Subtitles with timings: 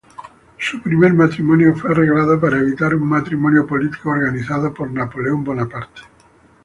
[0.57, 6.01] Su primer matrimonio fue arreglado para evitar un matrimonio político organizado por Napoleón Bonaparte.